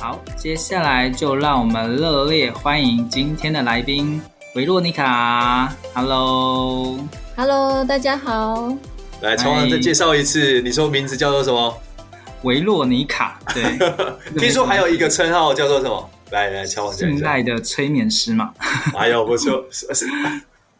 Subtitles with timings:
[0.00, 4.22] 好，接下来就让我们热烈欢迎今天的来宾
[4.54, 5.74] 维洛妮卡。
[5.92, 8.72] Hello，Hello，大家好。
[9.22, 11.76] 来，重新再介绍一次，你说名字叫做什么？
[12.44, 13.40] 维洛尼卡。
[13.52, 13.76] 对，
[14.38, 16.08] 听说还有一个称号叫做什么？
[16.30, 17.04] 来来，敲我一下。
[17.04, 18.54] 信赖的催眠师嘛。
[18.94, 19.64] 哎呦，不错。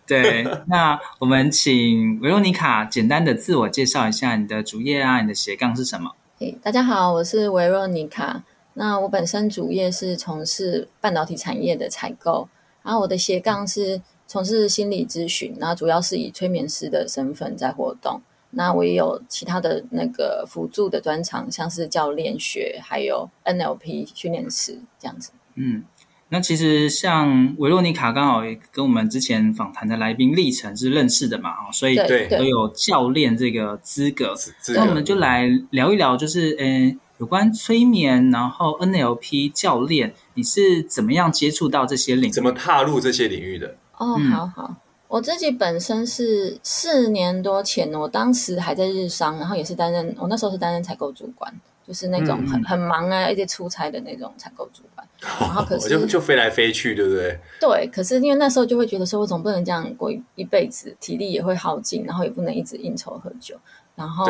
[0.06, 8.44] 对，那我们请维洛尼卡简单的自我介绍一下，你的主业啊，你的斜杠是什么？Hey, 大家好，我是维洛尼卡。
[8.78, 12.48] 那我本身主业是从事半导体产业的采购，
[12.84, 18.22] 然后我的斜杠是从事心理咨询，然后主要是以催眠师的身份在活动。
[18.50, 25.32] 那我也有其他的那个辅助的专长，像是教练学，还有 NLP 训练师这样子。
[25.56, 25.82] 嗯，
[26.28, 34.36] 那其实像维洛妮卡刚好也跟我们之前访谈的来宾历程是认识的嘛，所以都有教练这个资格。
[34.68, 36.90] 那我们就来聊一聊，就是嗯。
[36.90, 42.32] 欸有关催眠，然后 NLP 教练，你是怎么样接触到这些领域？
[42.32, 43.76] 怎么踏入这些领域的？
[43.96, 44.76] 哦，好好，
[45.08, 51.52] 我自己本身是四年多前，我当时还在日商，然后也是担任，我那时候是担任采购主管，
[51.86, 54.97] 就是那种很、嗯、很忙啊，一直出差的那种采购主管。
[55.20, 57.38] 然后 可是就就飞来飞去，对不对？
[57.60, 63.56] 对，可是因为那时候就会觉得说，我总不能这样过一一辈子，体力也会耗尽，然后也不能一直应酬喝酒。
[63.96, 64.28] 然后，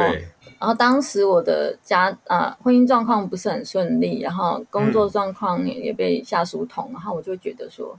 [0.58, 7.94] 然后当时我的家啊、呃，婚姻状况不是很顺利，然后工作状况也也被下属捅，嗯、然后我就觉得说，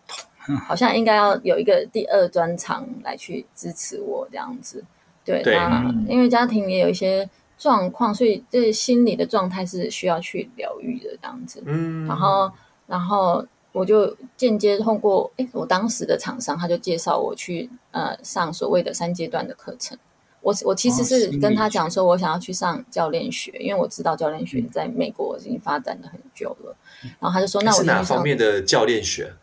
[0.68, 4.84] 好像应该要有一个第二专长来去支持我这样子。
[5.24, 11.62] 对，对那因为家庭也有一些状况，所以这心理的状态是需要去疗愈的这样子。
[11.68, 12.52] 嗯，然后，
[12.90, 19.96] 然后我就间接通过，哎，我当时的厂商他就介绍我去呃上所谓的三阶段的课程。
[20.42, 26.76] 我我其实是跟他讲说，我想要去上教练学，因为我知道教练学在美国已经发展的很久了。
[27.20, 29.34] 然后他就说：“那我是哪方面的教练学？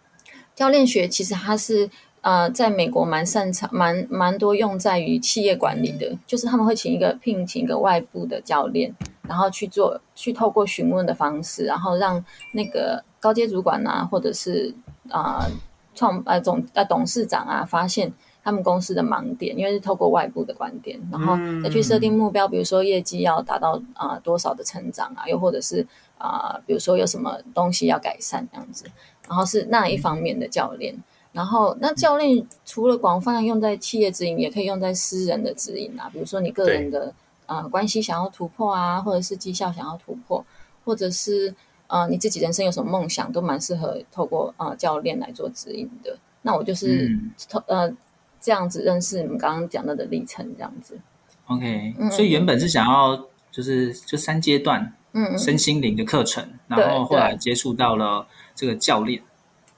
[0.54, 1.88] 教练学其实他是
[2.22, 8.92] 呃，在美国蛮擅长、蛮蛮多用在于企业管理的，就是他们会请一个聘请一个外部的教练，
[9.28, 14.74] 然后去做去透过询问的方式，然后让那个高阶主管啊，或者是
[15.08, 15.50] 啊、呃、
[15.94, 18.12] 创呃总呃董事长啊发现。”
[18.46, 25.84] 他们公司的盲点，因为是透过外部的观点，然后再去设定目标，比如说业绩要达到啊、呃、多少的成长啊，又或者是
[26.16, 28.84] 啊、呃，比如说有什么东西要改善这样子，
[29.28, 30.94] 然后是那一方面的教练。
[31.32, 37.12] 然后那教练除了广泛用在企业指引，也可以用在私人的指引啊，比如说你个人的
[37.46, 40.44] 啊、呃、关系想要突破啊，或者是绩效想要突破，
[40.84, 46.18] 或者是啊、呃、你自己人生有什么梦想，都蛮适合透过啊、呃、教练来做指引的。
[46.42, 47.96] 那我就是透、嗯、呃。
[48.38, 50.96] 这样子认识你们刚刚讲到的历程，这样子
[51.46, 58.24] ，OK，所以原本是想要就是就三阶段，嗯，身心灵的课程，嗯、然后后来接触到了
[58.54, 59.20] 这个教练，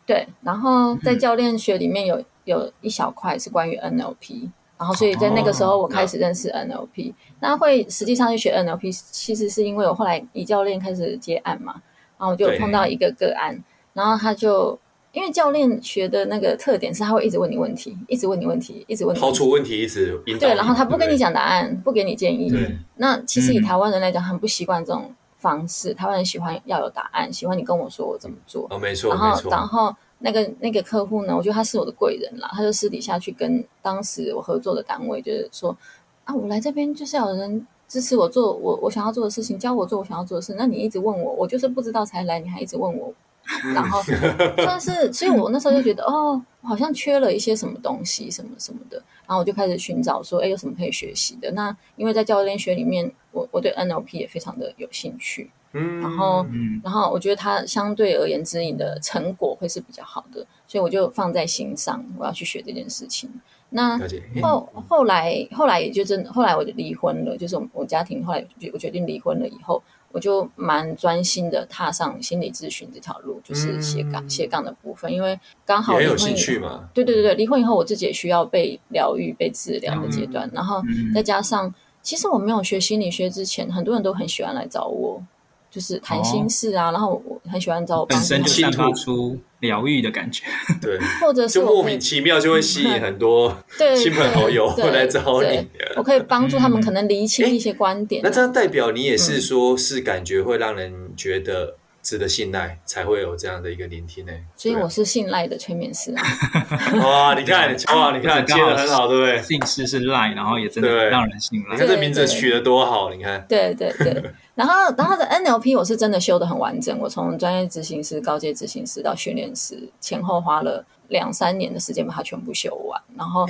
[0.04, 11.80] 对，然后在教练学里面有有一小块是关于 NLP，然后所以在那个时候我开始认识 NLP，、哦、那会实际上去学 NLP，其实是因为我后来以教练开始接案嘛，
[12.18, 13.62] 然后我就碰到一个个案，
[13.92, 14.78] 然后他就。
[15.10, 19.18] 因为教练学的那个特点是，他会一直问你问题，一直问你问题，一直问你。
[19.18, 20.16] 抛出问题，一直。
[20.38, 22.54] 对，然后他不跟你讲答案，不给你建议。
[22.96, 25.94] 那其实以台湾人来讲，很不习惯这种方式。
[25.94, 28.66] 台湾人喜欢要有答案，喜欢你跟我说我怎么做。
[28.70, 29.10] 哦，没错。
[29.10, 32.48] 然后，然后那个那个客户呢，我觉得他是我的贵人啦。
[32.52, 35.76] 他就私底下去跟当时我合作的单位，就是说
[36.24, 40.54] 啊，我来这边就是要有人支持我做我我想要做的事情，教我做我想要做的事。
[40.58, 43.12] 那你一直问我，我就是不知道才来，你还一直问我。
[43.72, 49.02] 然后算是，所以我那时候就觉得，哦，好像缺了一些什么东西，什么什么的。
[49.26, 51.50] 然后我就开始寻找，说，哎，有什么可以学习的？
[51.52, 55.50] 那因为在教练学里面，我我对 NLP 也非常的有兴趣。
[55.72, 63.30] 嗯，然后，嗯然后我觉得它相对而言指引的成果会是比较好的，所以我就放在心上，我要去学这件事情。
[63.70, 63.98] 那
[64.40, 68.42] 后后来后来也就真的，后来我就离婚了，就是我我家庭后来
[68.72, 76.88] 我决定离婚了以后，我就蛮专心的踏上心理咨询这条路，就是斜杠、嗯、斜杠的部分，因为刚好离婚有兴趣嘛。
[76.94, 80.82] 对对对对，离婚以后我自己也需要被疗愈、被治疗的阶段，嗯、然后
[81.14, 85.22] 再加上，其实我没有学心理学之前，很多人都很喜欢来找我。
[85.70, 90.44] 就是谈心事啊，哦、然后我很喜欢找我本身就散发出疗愈的感觉，
[90.80, 93.56] 对，或者是就莫名其妙就会吸引很多
[93.96, 95.68] 亲朋好友会来找你。
[95.96, 98.22] 我可以帮助他们可能厘清一些观点。
[98.22, 101.76] 那这样代表你也是说，是感觉会让人觉得
[102.08, 104.32] 值得信赖，才会有这样的一个聆听呢？
[104.56, 106.24] 所以我是信赖的催眠师啊。
[107.04, 109.42] 哇，你看，哇，你看接的很好，对不对？
[109.42, 111.74] 姓氏是赖，然后也真的让人信赖。
[111.74, 113.44] 你看这名字取得多好，你看。
[113.46, 114.24] 对对对。
[114.54, 116.98] 然后，然后的 NLP 我是真的修的很完整。
[116.98, 122.98] 我从专业执行师、高阶执行师到训练师，前后花了两三年的时间把它全部修完。
[123.18, 123.46] 然后，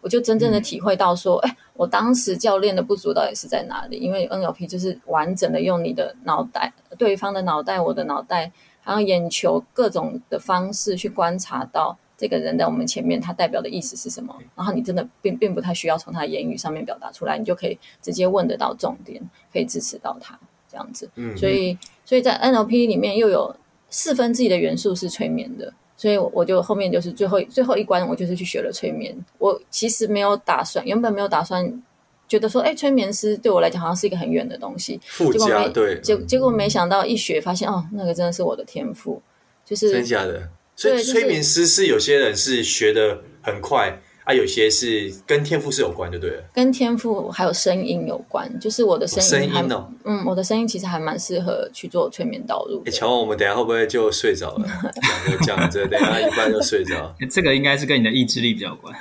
[0.00, 3.96] 我就真正的体会到说，哎、嗯，我当时教练的不足到底是在哪里？
[3.98, 14.36] 因为 NLP 就是完整的用你的脑袋、对方的脑袋、我的脑袋，还有眼球各种的方式去观察到这个人在我们前面，他代表的意思是什么。
[14.54, 20.38] 然后你真的并并不太需要从他言语上面表达出来，你就可以直接问得到重点，可以支持到他。
[20.70, 23.56] 这样子，嗯，所以，所以在 NLP 里面又有
[23.88, 29.14] 四分之一的元素是催眠的，所以我就后面就是最后最后一关，我就是去学了催眠。
[29.38, 31.82] 我其实没有打算，原本没有打算，
[32.28, 39.20] 觉得说，哎，催眠师对我来讲好像是一个很远的东西，附加，对，结结果没想到一学发现，哦，那个真的是我的天赋，
[39.64, 40.48] 就是真假的。
[40.76, 44.00] 所以催眠师是有些人是学的很快。
[44.28, 46.44] 啊，有些是跟天赋是有关，就对了。
[46.52, 52.82] 跟天赋还有声音有关，就是我的声音，声音哦，嗯，我的声音其实还蛮适合去做催眠导入。
[52.84, 54.68] 哎，乔王，我们等下会不会就睡着了？
[55.00, 57.10] 讲着讲着，等下一半就睡着。
[57.30, 58.94] 这个应该是跟你的意志力比较有关。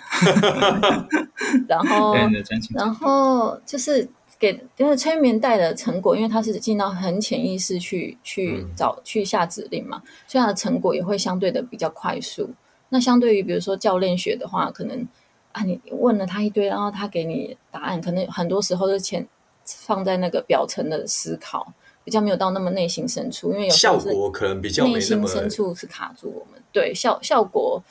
[1.68, 2.16] 然后，
[2.74, 4.08] 然后就是
[4.40, 12.50] 给，因为催眠带的成果，因为它是进到很潜意识去去找、嗯、去下指令嘛，所以它的成果也会相对的比较快速。
[12.90, 15.06] 那相对于比如说教练学的话，可能
[15.52, 19.28] 啊，你问了他一堆，然后他给你答案，可能很多时候是前
[19.66, 21.74] 放在那个表层的思考，
[22.04, 26.62] 比较没有到那么内心深处，因为有效果可能比较内心深处是卡住我们。
[26.72, 27.84] 对，效效果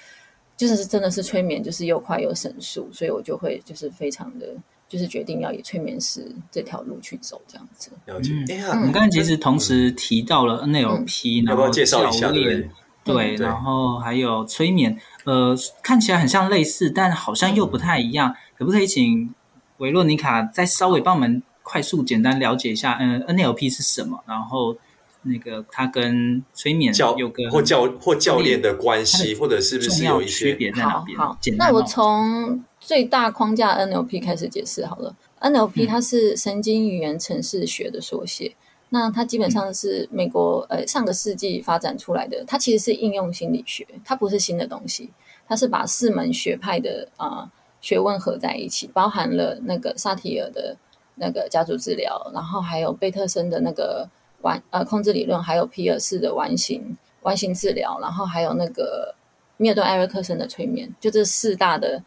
[0.57, 4.47] 就是真的是催眠，就是又快又神速，所以我就会就是非常的
[4.89, 7.91] 就是决定要以催眠师这条路去走这样子。
[8.07, 8.33] 了解。
[8.49, 12.31] 哎呀，我们刚才其实同时提到了 NLP，、嗯、然后要不要介绍一下？
[12.31, 12.71] 对。
[13.15, 18.35] 对，然后还有催眠，呃，看起来很像类似，但好像又不太一样。
[18.59, 19.33] 可不可以请
[19.79, 24.19] 维洛妮卡再稍微帮我们快速简单了解一下，嗯，NLP 是什么？
[24.27, 24.77] 然后
[25.23, 31.19] 那个它跟催眠教有个或教或教练的关系，或者是不是有一些区别在哪边？
[31.19, 35.15] 好，好，那我从最大框架 NLP 开始解释好了。
[35.41, 38.55] NLP 它是神经语言程式学的缩写。
[38.89, 45.11] 那它基本上是美国呃上个世纪发展出来的，它其实是应用心理学，它不是新的东西，
[45.49, 47.51] 它是把四门学派的啊、呃、
[47.81, 50.77] 学问合在一起，包含了那个萨提尔的
[51.17, 54.09] 那个家族治疗，然后还有贝特森的那个
[54.43, 59.15] 完呃控制理论，还有皮尔斯的完形完形治疗，然后还有那个
[59.57, 62.01] 米尔顿艾瑞克森的催眠，就这四大的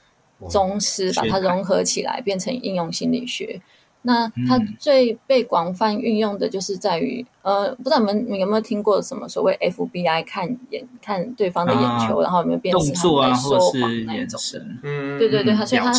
[0.49, 3.61] 宗师把它融合起来，变成应用心理学。
[4.01, 13.01] 那它最被广泛运用的就是在于，嗯、呃，不知道你们你有没有听过什么所谓 FBI 看眼看对方的眼球，啊、然后有没有辨识他
[13.35, 14.39] 说谎那一种？
[14.83, 15.91] 嗯，对对对，他所以他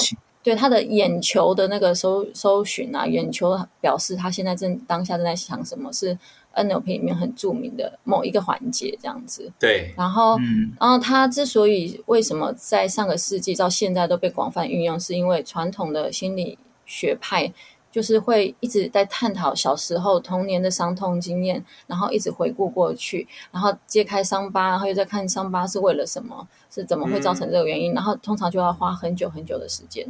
[0.42, 6.16] 对他的眼球的那个搜搜寻啊，眼球表示他现在正当下正在想什么，是
[6.54, 9.52] NLP 里面很著名的某一个环节这样子。
[9.58, 17.52] 对，然后，嗯、然后他之所以为什么在上个世纪到现在都被广泛运用，是因为传统的心理学派。
[17.90, 30.06] 就是会一直在探讨小时候童年的伤痛经验，然后一直回顾过去，然后揭开伤疤，然后又在看伤疤是为了什么，是怎么会造成这个原因，嗯、然后通常就要花很久很久的时间。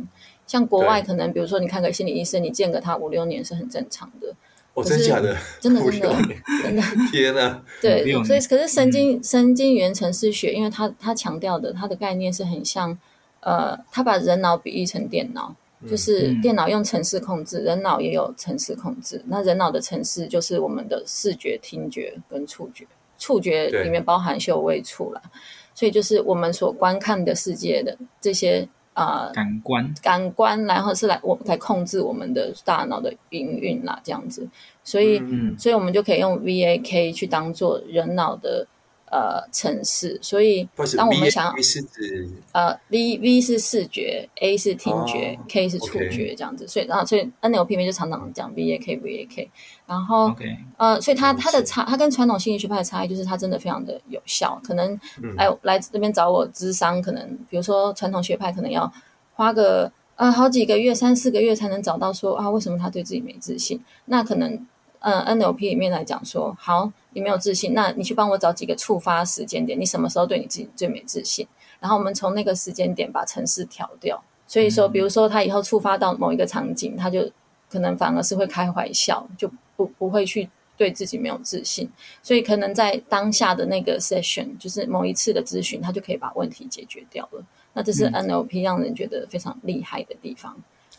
[0.46, 4.34] 像国外可能，比如说你看个心理医生，你见个他五六年是很正常的。
[4.74, 5.36] 哦，真的假的？
[5.60, 6.16] 真的 真的
[6.62, 6.82] 真的。
[7.10, 7.62] 天哪！
[7.80, 12.98] 对，所以可是神经、嗯、神经元程式学，因为它它强调的它的概念是很像，
[13.40, 15.54] 呃，它把人脑比喻成电脑。
[15.88, 19.22] 就是电脑用程式控制，人脑也有程式控制。
[19.26, 22.86] 那人脑的程式就是我们的视觉、听觉跟触觉，
[23.18, 25.22] 触觉里面包含嗅味触了，
[25.74, 28.68] 所以就是我们所观看的世界的这些。
[28.92, 34.46] 啊、呃，感官，感官，然后是来我来控制我们的大脑的营运啦，这样子，
[34.82, 38.66] 所以，嗯、所以我们就可以用 VAK 去当做人脑的。
[39.10, 46.68] 呃，城市，所以当我们想要是指呃，V V 是视觉，A 是听觉、哦、，K 是触觉，这样子。
[46.68, 49.50] 所以，然后所以 NLP 里面就常常讲 V A K V A K。
[49.84, 50.32] 然后.
[50.76, 54.60] 呃，所以它它的差，它跟传统心理学派的差异就是它真的非常的有效。
[54.62, 54.88] 可能
[55.36, 58.92] 来、嗯、来这边找我咨商，可能比如说传统学派可能要
[59.34, 63.82] 花个呃好几个月、三四个月才能找到说啊，为什么他对自己没自信？
[64.04, 64.64] 那可能。
[65.00, 71.46] 嗯，NLP 里面来讲说，好，你没有自信，那你去帮我找几个触发时间点，你什么时候对你自己最没自信？
[71.80, 74.22] 然后我们从那个时间点把城市调掉。
[74.46, 77.30] 所以说，比如说他以后触发到某一个场景，他就
[77.70, 81.88] 可能反而是会开怀笑，就不不会去对自己没有自信。
[82.22, 87.42] 所以可能在当下的那个 session，就是某一次的咨询，他就可以把问题解决掉了。
[87.72, 90.54] 那这是 NLP 让人觉得非常厉害的地方。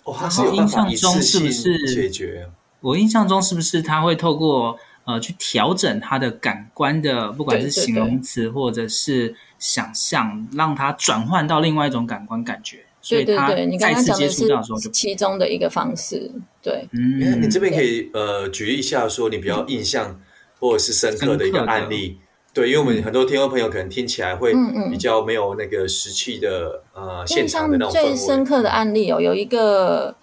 [0.06, 1.52] 哦，他是有办法一次性
[1.86, 2.50] 解决。
[2.82, 12.80] 我印象中是不是他会透过呃去调整他的感官的，不管是形容词或者是想象，让他转换到另外一种感官感觉。
[13.08, 14.48] 对对对，你刚刚讲的是
[14.92, 16.32] 其中的一个方式。
[16.62, 20.20] 对，嗯，你这边可以呃举一下，说你比较印象
[20.60, 22.20] 或者是深刻的一个案例。
[22.54, 24.54] 对，因为我们很多听众朋友可能听起来会
[24.92, 27.94] 比较没有那个实际的呃现场的那种。
[27.94, 30.14] 最深刻的案例哦，有一个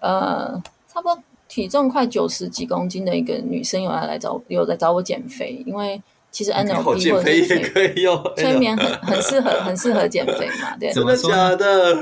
[0.00, 1.22] 呃，差不多。
[1.56, 5.98] 体重快九十几公斤的一个女生有来来找，有来找我减肥，因为
[6.30, 10.92] 其实 NLP 或者减肥也可以用催眠很很适合很适合减肥嘛，对。
[10.92, 11.96] 真的假的？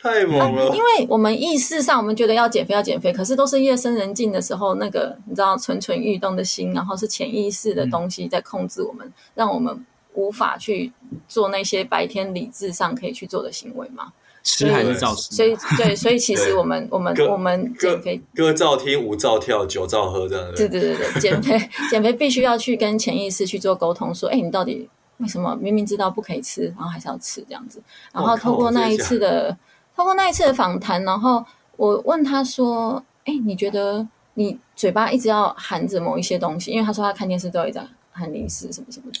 [0.00, 0.68] 太猛了！
[0.68, 0.76] 啊！
[0.76, 10.92] 因为我们意识上我们觉得要减肥要减肥，可是都是夜深人静的时候，那个你知道蠢蠢欲动的心，然后是潜意识的东西在控制我们，嗯、让我们无法去
[11.26, 14.12] 做那些白天理智上可以去做的行为嘛。
[14.44, 20.68] 吃还是照吃，所以对，所以其实我们我们我们减肥歌照听，舞照跳，酒照喝这样子。
[20.68, 24.86] 对对对对，减肥减肥必须要去跟潜意识去做沟通，说，哎，你到底
[25.16, 27.82] 为什么明明知道不可以吃，然后还是要吃这样子？
[28.12, 29.56] 然后透过那一次的
[29.96, 31.42] 透过那一次的访谈，然后
[31.78, 37.80] 我问他说，哎，你觉得你嘴巴一直要含着某一些东西，因为他说他看电视都有一直
[38.12, 39.20] 含零食什么什么的，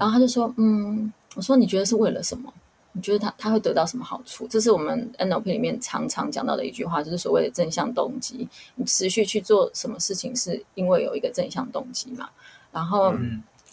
[0.00, 2.52] 然后他就说，嗯，我说你觉得是为了什么？
[2.94, 4.48] 你觉得他他会得到什么好处？
[4.48, 8.48] 这是我们 NLP 里面常常讲到的一句话，就是所谓的正向动机。
[8.76, 12.28] 你持续去做什么事情，是因为有一个正向动机嘛？
[12.72, 13.14] 然后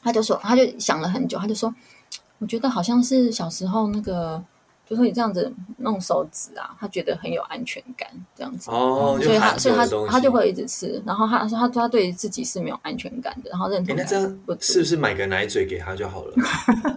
[0.02, 1.74] 他就说，他就想了很久，他就说，
[2.40, 4.44] 我觉得好像是小时候那个。
[4.92, 14.04] 就会这样子弄手指啊，他觉得很有安全感，这样子哦，所以他所以他他就会一直吃，然后他说他他对自己是没有安全感的，然后认同感。
[14.04, 16.34] 那这样是不是买个奶嘴给他就好了？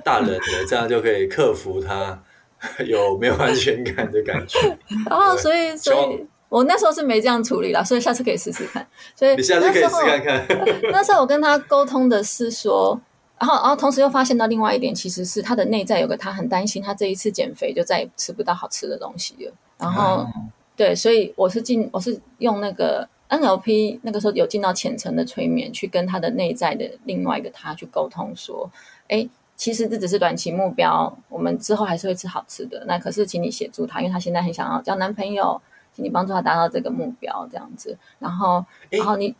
[0.04, 2.20] 大人的这样就可以克服他
[2.84, 4.58] 有没有安全感的感觉。
[5.08, 8.84] 然后所以所以我那时候是没这样处理啦，所以下次可以试试看。
[9.14, 10.44] 所以你下次可以试看看。
[10.90, 13.00] 那时候我跟他沟通的是说。
[13.36, 19.52] 然后，然后同时又发现到另外一点，其实是他的内在有个他很担心，他这一次减肥就再也吃不到好吃的东西了。
[19.76, 28.70] 然后，嗯、对，所以我是进，我是用那个 NLP，那个时候有进到浅层的催眠，去跟他的内在的另外一个他去沟通，说，
[29.08, 32.84] 哎，其实这只是短期目标，我们之后还是会吃好吃的。
[32.86, 35.60] 那可是，请你协助他，因为他现在很想要交男朋友，
[35.92, 37.98] 请你帮助他达到这个目标，这样子。
[38.20, 39.34] 然后，然后你。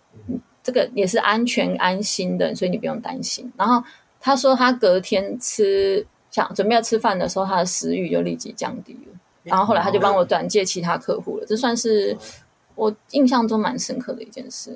[0.64, 3.52] 这个也是安全安心的，所以你不用担心。
[3.54, 3.80] 然后
[4.18, 9.14] 他说，他隔天吃想准备要吃饭的时候，他的食欲就立即降低了。
[9.42, 11.44] 然后后来他就帮我转介其他客户了。
[11.46, 12.16] 这算是
[12.74, 14.70] 我印象中蛮深刻的一件事，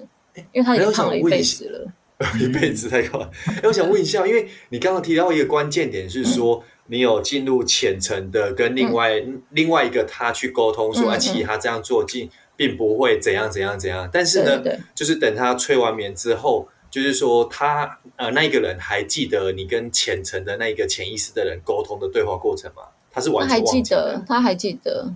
[0.53, 3.31] 因为他已经胖了一辈子了，一辈子太高了。
[3.47, 12.29] 哎，我想问一下，因为你刚刚提到一个关键点是说，你有进入浅层的跟另外、嗯、另外一个他去沟通，说啊，其实他这样做进。
[12.59, 22.83] 并不会怎样怎样怎样，但是呢，对对，就是等他催完眠之后，就是说他呃那个人还记得你跟浅层的那个潜意识的人沟通的对话过程吗？
[23.13, 25.09] 他是完全忘记的，他还记得，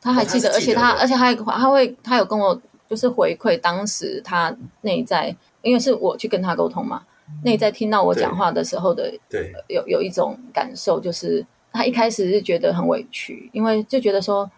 [0.00, 7.04] 他还记得，而且他而且他还他会他有跟我就是回馈当时他内在，因为是我去跟他沟通嘛，
[7.44, 14.50] 内在听到我讲话的时候的对，有有一种感受，就是他一开始是觉得很委屈，因为就觉得说。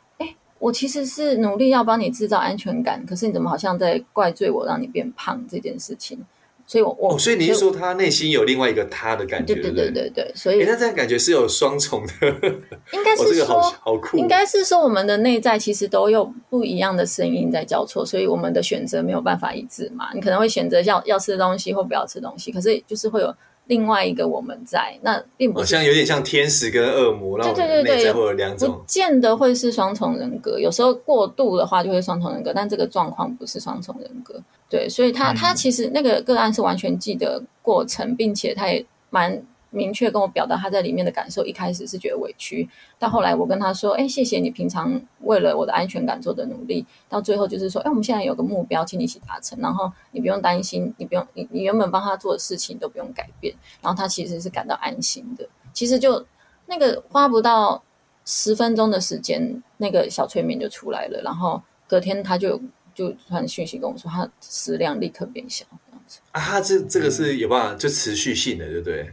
[0.60, 6.18] 我其实是努力要帮你制造安全感，可是你怎么好像在怪罪我让你变胖这件事情？
[6.66, 9.54] 所以我，我、哦、所以你是说他内心有另外一个他的感觉？
[9.54, 12.28] 对对对对对，所以那这样感觉是有双重的，
[12.92, 20.10] 应该是说，好酷，应该是说我们的内在其实都有不一样的声音在交错，所以我们的选择没有办法一致嘛。
[20.14, 23.34] 你可能会选择要要吃东西或不要吃东西，可是就是会有
[23.70, 34.34] 另外一个我们在，那并不好像有点像天使跟恶魔，对对对对，内在会有两种，不见得会是双重人格，有时候过度的话就会双重人格，但这个状况不是双重人格，
[34.68, 39.40] 对，所以他他其实那个个案是完全记得过程，并且他也蛮。
[39.70, 55.48] 明确跟我表达他在里面的感受，一开始是觉得委屈，到后来我跟他说：“哎，谢谢你平常为了我的安全感做的努力。”到最后就是说：“哎，我们现在有个目标，请你一起达成，然后你不用担心，你不用你你原本帮他做的事情都不用改变，然后他其实是感到安心的。
[55.72, 56.26] 其实就
[56.66, 57.82] 那个花不到
[58.24, 62.60] 十分钟的时间，那个小催眠就出来了，然后隔天他就
[62.92, 69.12] 就传讯息跟我说，他食量立刻变小，这样子啊，他这这个是有办法就持续性的，对不对？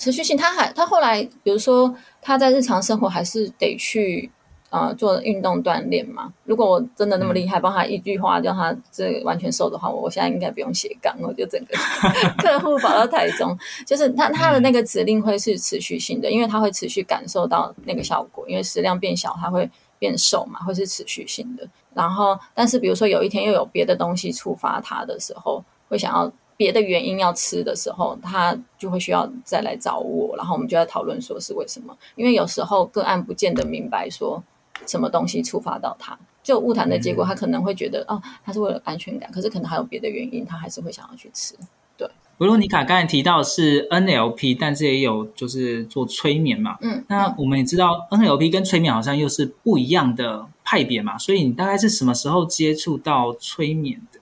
[0.00, 4.30] 持续性，他还他后来，比如说他在日常生活还是得去
[4.70, 6.32] 啊、呃、做运动锻炼嘛。
[6.44, 11.76] 如果我真的那么厉害，帮他一句话叫他这完全瘦的话，我现在应该不用斜杠，我就整个
[12.42, 13.54] 客户跑到台中。
[13.86, 21.68] 就是他他的那个指令会是持续性的，因为他会持续感受到那个效果，因为食量变小，他会变瘦嘛，会是持续性的。
[21.92, 26.32] 然后，但是比如说有一天又有别的东西触发他的时候，会想要。
[26.60, 31.96] 别的原因要吃的时候，他就会需要再来找我，然后我们就在讨论说是为什么。
[32.16, 34.44] 因为有时候个案不见得明白说
[34.86, 41.54] 什么东西触发到他，就误谈的结果，他可能会觉得、嗯、哦，他是为了安全感，可是可能还有别的原因，他还是会想要去吃。
[41.96, 46.76] 对，维罗妮卡刚才提到是 NLP，但是也有就是做催眠嘛。
[46.82, 54.20] 嗯，那我们也知道 NLP 跟催眠好像又是不一样的派别嘛，所以你大概是什么时候接触到催眠的？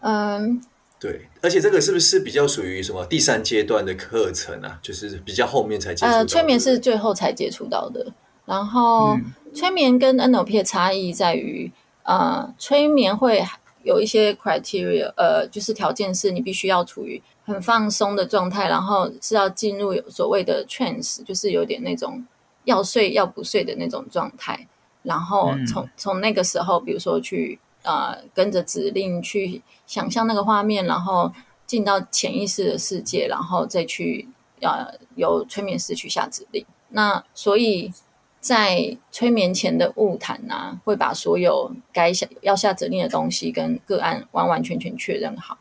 [0.00, 0.62] 嗯。
[1.00, 4.78] 对，而且这个是不是比较属于什么第三阶段的课程啊？
[4.82, 6.18] 就是比较后面才接触到的。
[6.18, 8.12] 呃，催眠是最后才接触到的。
[8.44, 13.42] 然后，嗯、催眠跟 NLP 的差异在于，呃，催眠会
[13.82, 22.22] 有一些 criteria，呃，就是条件是你必须要处于很放松的状态，然后是要进入所谓的 trance，就是有点那种
[22.64, 24.68] 要睡要不睡的那种状态。
[25.02, 27.58] 然后从、嗯、从那个时候，比如说去。
[27.82, 31.32] 呃，跟着指令去想象那个画面，然后
[31.66, 34.28] 进到潜意识的世界，然后再去
[34.60, 36.64] 呃由催眠师去下指令。
[36.90, 37.90] 那所以
[38.38, 45.56] 在催眠前的晤谈啊，会把所有该下要下指令的东西跟个案完完全全确认好。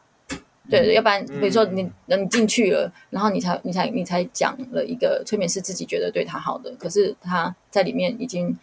[0.70, 8.58] 对，对，要不然比如说你你进去了，然后你才你才你才讲了一个催眠师自己觉得对他好的，可是他在里面已经。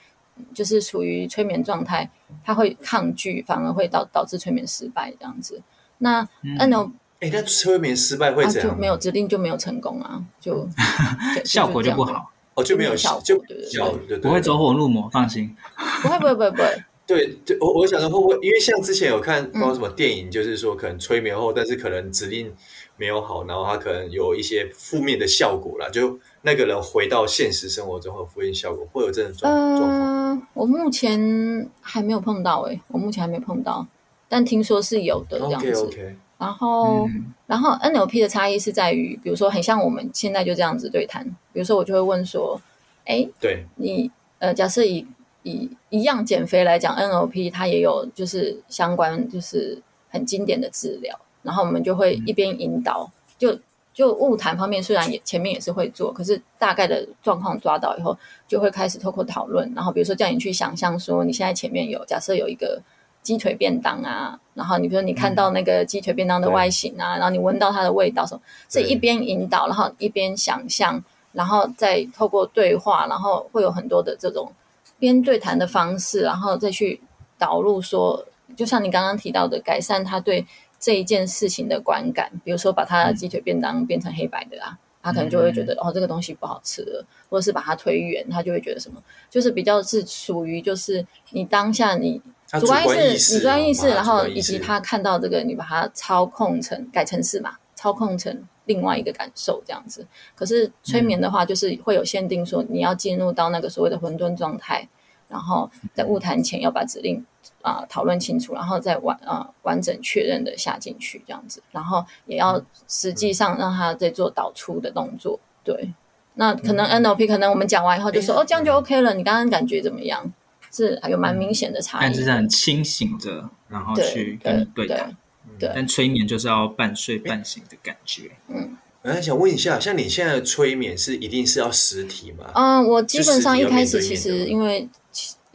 [0.55, 2.11] 就是处于催眠状态，
[2.44, 5.62] 他会抗拒，反而会导导致催眠失败这样子。
[5.99, 6.27] 那
[6.59, 8.70] NLP，哎，那催眠失败会怎样？
[8.70, 10.68] 就没有指令就没有成功啊，就
[11.44, 15.57] 效果就不好哦，就没有效，就对对对，不会走火入魔，放心。
[16.03, 16.83] 不会不会不会不会。
[17.07, 22.53] 对对，我我想说会不会，因为像之前有看包括什么电影，就是说可能催眠后，但是可能指令
[22.96, 26.18] 没有好，然后他可能有一些负面的效果啦，就。
[26.47, 29.91] 那个人回到现实生活中会有负面效果，会有这种状状况？
[29.91, 33.85] 呃，我目前还没有碰到诶、欸，我目前还没碰到，
[34.29, 35.73] 但听说是有的这样子。
[35.73, 36.15] Okay, okay.
[36.39, 42.61] 然后，嗯、然后 NLP 的差异是在于，比如说很像我们现在就这样子对谈，比如说我就会问说，
[43.07, 45.05] 哎，对，你呃，假设以
[45.43, 53.59] 以一样减肥来讲，NLP 它也有就是相关就是很经典的治疗，然后我们就会一边引导、嗯、就。
[53.97, 58.15] 就物谈方面，虽然也前面也是会做，可是大概的状况抓到以后，
[58.47, 62.79] 就会开始透过讨论，然后比如说叫你去想象说，你现在前面有假设有一个
[63.23, 74.53] 鸡腿便当啊，然后你比如说你看到那个鸡腿便当的外形啊，嗯、然后你闻到它的味道什么，是一边引导，然后一边想象，然后再透过对话，然后会有很多的这种
[74.99, 77.01] 边对谈的方式，然后再去
[77.39, 78.23] 导入说，
[78.55, 80.47] 就像你刚刚提到的，改善他对。
[80.79, 92.21] 这一件事情的观感，比如说把他的鸡腿便当变成黑白的啊，嗯、他可能就会觉得哦，这个东西不好吃了，或者是把它推远，他就会觉得什么，就是比较是属于就是你当下你
[92.61, 100.07] 主观意识，你主观意识，然后以及他看到这个，你把它操控成改成是嘛，操控成另外一个感受这样子。
[100.35, 104.89] 可是催眠的话，就是会有限定说你要进入到那个所谓的混沌状态，
[105.29, 107.25] 然后在误谈前要把指令。
[107.62, 115.39] 啊，讨论清楚，然后再完啊完整确认的下进去这样子，然后也要实际上让他再做导出的动作。
[115.65, 115.93] 对，
[116.35, 119.15] 那可能 NLP 可能我们讲完以后就说、嗯、哦，这样就 OK 了。
[119.15, 120.33] 你刚刚感觉怎么样？
[120.73, 125.17] 是还有蛮明显的差异，但是很清醒的，然后去跟你对谈。
[125.59, 128.31] 对，但催眠就是要半睡半醒的感觉。
[128.49, 132.51] 嗯，我还想问一下，像你现在的催眠是一定是要实体吗？
[132.55, 134.88] 嗯，我基本上一开始其实因为。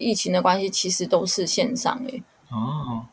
[0.04, 2.24] 疫情的关系，其实都是线上诶、欸。
[2.50, 3.06] 哦，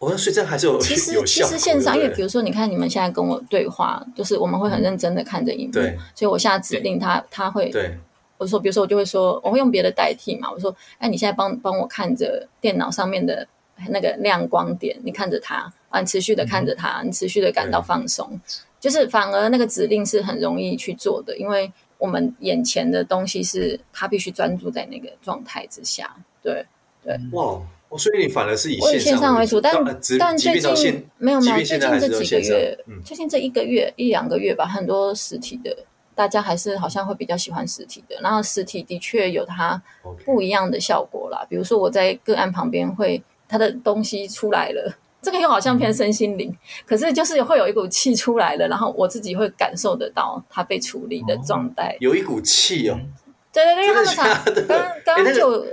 [0.00, 5.74] 我说，所以这还是有其实其实线上，因为比如说，你看你们现在跟我对话，就是我们会很认真的看着荧幕，
[6.12, 7.96] 所以我下指令他，他他会，对，
[8.36, 13.46] 我说，比如说我就会说，我会用别的代替嘛，我说，哎，你现在帮帮我看着电脑上面的
[13.90, 18.40] 那个亮光点，你看着它，啊，你持续的看着它，你持续的感到放松，
[18.84, 26.62] 就是反而那个指令是很容易去做的，因为我们眼前的东西是他必须专注在那个状态之下，对
[27.02, 27.58] 对，哇。
[27.96, 29.72] 所以你反而是以线上为主，但
[30.18, 35.74] 但最近没有没有，最近这几个月，最近这一个月一两个月吧，很多实体的，
[36.14, 38.16] 大家还是好像会比较喜欢实体的。
[38.20, 39.80] 然后实体的确有它
[40.26, 41.46] 不一样的效果啦。
[41.48, 44.92] 比如说我在个案旁边会，它的东西出来了，
[45.24, 46.54] 这个又好像偏身心灵，
[46.86, 53.00] 可是就是会有一股气出来了，然后我自己会感受得到它被处理的状态，有一股气哦。
[53.52, 55.66] 对对对，他们 刚 刚刚就。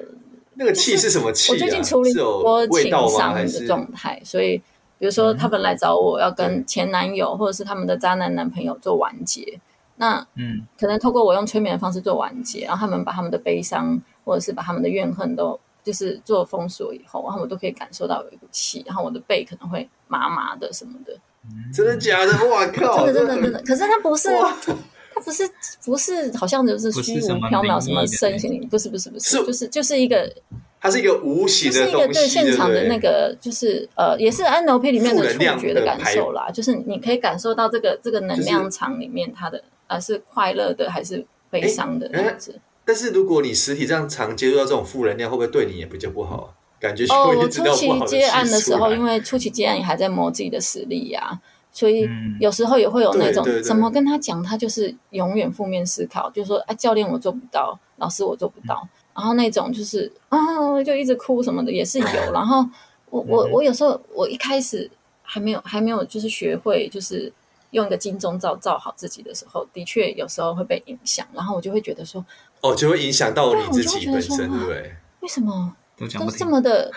[0.54, 1.56] 那个气是什么气、啊？
[1.56, 4.58] 我最近处理多情伤的状态，所以
[5.00, 9.60] 比如说他们来找我要跟前男友或者是他们的渣男男朋友做完结，
[9.96, 21.16] 那嗯，可能透过我用催眠的方式做完结，然后他们把他们的悲伤或者是把他们的怨恨都就是做封锁以后，然后我都可以感受到有一股气，然后我的背可能会麻麻的什么的。
[21.74, 22.32] 真的假的？
[22.50, 23.06] 哇靠！
[23.12, 24.30] 真的真的真的，可是它不是。
[25.14, 25.44] 它不是
[25.84, 30.34] 不是，好像就是虚无缥缈什么身心灵，不是不是不是，就是就是一个，
[30.80, 42.58] 它是一个无形的，就是一个对现场的那个，就是呃，也是 NLP 里面的触觉的感受啦，就是你可以感受到这个这个能量场里面它的呃是快乐的还是悲伤的样子。
[42.92, 46.54] 但是如果你实体这样常接触到这种负能量，会不会对你也比较不好？
[46.78, 51.40] 感觉哦，我初期接案的时候，因为初期接案你还在磨自己的实力呀。
[51.72, 52.06] 所以
[52.42, 60.38] 有时候也会有那种怎么跟他讲，他就是永远负面思考，就是说哎，教练我做不到，老师我做不到，然后那种就是啊，
[60.84, 62.06] 就一直哭什么的也是有。
[62.34, 62.66] 然后
[63.10, 67.32] 我我我有时候我一开始还没有还没有就是学会就是
[67.70, 72.26] 用一个金钟罩罩好自己的时候，的确有时候会被影响，然后我就会觉得说
[72.62, 74.96] 哦，就会影响到你自己本身，对不对？
[75.22, 76.92] 为什么都这么的？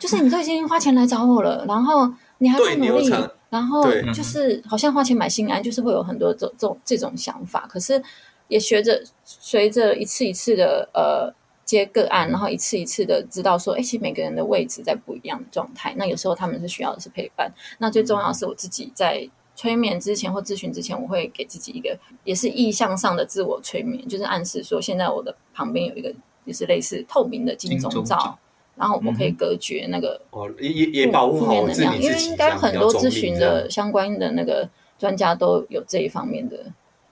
[0.00, 3.12] 就是你都已经花钱来找我了，然后你还不努力。
[3.48, 7.64] 然后就是好像花钱买心安，就是会有很多这这种这种想法。
[7.68, 8.02] 可是
[8.48, 11.32] 也学着随着一次一次的呃
[11.64, 15.94] 接个案，然后一次一次的知道说，哎，其实每个人的位置在不一样的状态。
[15.96, 17.50] 那有时候他们是需要的是陪伴。
[17.78, 26.14] 那最重要的是我自己在催眠之前或咨询之前，我会给自己一个也是意向上的自我催眠，就是暗示说，现在我的旁边有一个
[26.46, 28.38] 就是类似透明的金钟罩。
[28.78, 36.58] 然后我可以隔绝那个哦，也也保护负面能量，因为应该很多咨询的相关的那个专家都有这一方面的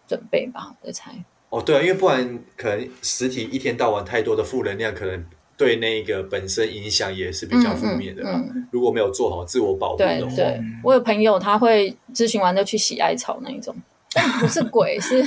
[0.06, 1.10] 准备吧，我猜。
[1.48, 5.24] 哦，对啊，因为不然可能实体一天到晚太多的负能量，可能
[5.56, 8.22] 对那个本身影响也是比较负面的。
[8.24, 13.74] 嗯，嗯，如果没有做好自我保护的话，对，对，我有朋友他会咨询完就去洗艾草那一种，
[14.12, 15.24] 但 不是鬼是。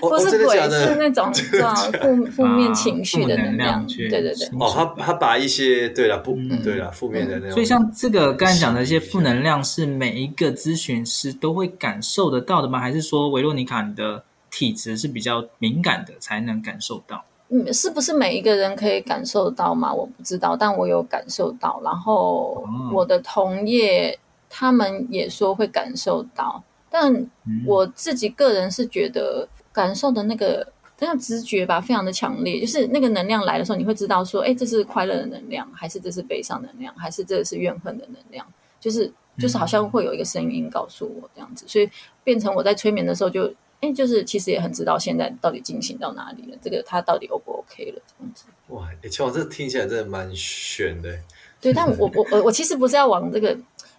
[0.00, 1.28] 不是鬼，是那种
[2.00, 3.84] 负负面情绪的能量。
[3.88, 4.46] 对对对。
[4.60, 7.50] 哦，他他把一些对了不对了负面的那种。
[7.50, 12.78] 所以像这个刚才讲的一些负能量，是每一个咨询师都会感受得到的吗？
[12.78, 17.24] 还是说维洛尼卡你的体质是比较敏感的，才能感受到？
[17.52, 19.92] 嗯，是不是每一个人可以感受到吗？
[19.92, 21.80] 我不知道，但我有感受到。
[21.84, 27.28] 然后我的同业他们也说会感受到，但
[27.66, 29.48] 我自己个人是觉得。
[29.74, 32.60] 感受的那个那样直觉吧，非常的强烈。
[32.60, 38.46] 就是那个能量来的时候，你会知道说，哎，这是快乐的能量，还是这是悲伤的能量，还是这是怨恨的能量？
[38.78, 41.88] 就是就是好像会有一个声音告诉我这样子，所以
[42.22, 43.50] 变成我在催眠的时候就，
[43.82, 48.44] 哎，就是其实也很知道现在到底进行到哪里了，这个他到底 O 不 OK 了这样子。
[48.68, 51.14] 哇，哎，其实这听起来真的蛮悬的。
[51.60, 53.54] 对，但我我我我其实不是要往这个，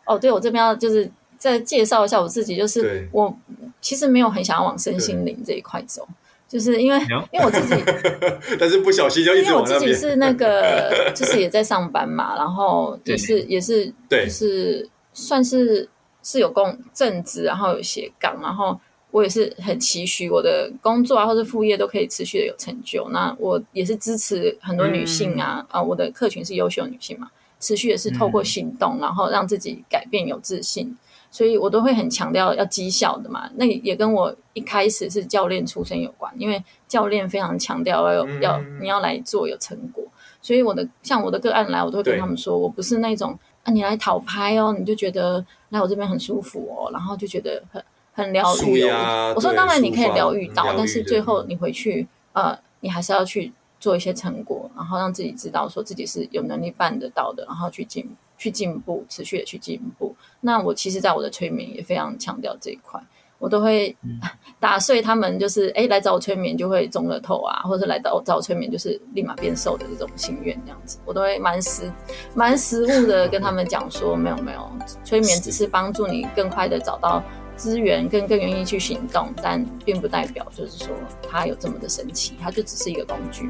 [0.06, 1.10] 哦，对我这边要就是。
[1.36, 3.38] 再介绍一下我自己，就是我
[3.82, 6.08] 其实没有很想要往身心灵这一块走，
[6.48, 6.98] 就是因为
[7.34, 7.76] 因为我自己，
[8.58, 9.82] 但是不小心就一直往那边。
[9.82, 15.90] 因为我自己是那个，就是也在上班嘛，然后也是也是，就是算是
[16.22, 18.80] 是有工正职，然后有斜杠，然后
[19.14, 23.08] 我也是很期许我的工作啊或者副业都可以持续的有成就。
[23.10, 30.98] 那我也是支持很多女性啊啊，我的客群是优秀女性嘛，持续的是透过行动，然后让自己改变有自信。
[31.30, 40.04] 所以我都会很强调要绩效的嘛，那也跟我一开始是教练出身有关，因为教练非常强调要有要你要来做有成果，
[40.44, 49.34] 所以我的像我的个案来，我都会跟他们说，我不是那种啊你来讨拍哦，你就觉得来我这边很舒服哦，然后就觉得很很疗愈哦。
[49.36, 58.10] 我说当然你可以疗愈到，但是最后你回去呃，你还是要去做一些成果，然后让自己知道说自己是有能力办得到的，然后去进。
[58.36, 60.14] 去进步，持续的去进步。
[60.42, 63.02] 那我其实，在我的催眠也非常强调这一块。
[63.40, 63.96] 我都会
[64.60, 71.90] 打碎他们，就是哎，来找我催眠就会中了头啊，或者是来找找我催眠就是立马变瘦的这种心愿，这样子，我都会蛮实
[72.36, 74.70] 蛮实务的跟他们讲说，没有没有，
[75.06, 77.24] 催眠只是帮助你更快的找到
[77.64, 80.90] 资源，更更愿意去行动，但并不代表就是说
[81.30, 83.50] 它有这么的神奇，它就只是一个工具。